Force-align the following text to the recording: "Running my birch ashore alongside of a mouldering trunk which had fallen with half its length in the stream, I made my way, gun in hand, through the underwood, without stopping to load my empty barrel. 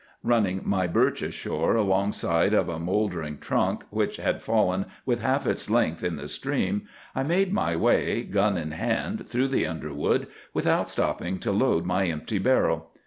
"Running 0.23 0.61
my 0.63 0.87
birch 0.87 1.21
ashore 1.21 1.75
alongside 1.75 2.55
of 2.55 2.69
a 2.69 2.79
mouldering 2.79 3.37
trunk 3.37 3.83
which 3.91 4.17
had 4.17 4.41
fallen 4.41 4.87
with 5.05 5.19
half 5.19 5.45
its 5.45 5.69
length 5.69 6.03
in 6.03 6.15
the 6.15 6.27
stream, 6.27 6.87
I 7.13 7.21
made 7.21 7.53
my 7.53 7.75
way, 7.75 8.23
gun 8.23 8.57
in 8.57 8.71
hand, 8.71 9.27
through 9.27 9.49
the 9.49 9.67
underwood, 9.67 10.25
without 10.55 10.89
stopping 10.89 11.37
to 11.41 11.51
load 11.51 11.85
my 11.85 12.07
empty 12.07 12.39
barrel. 12.39 12.89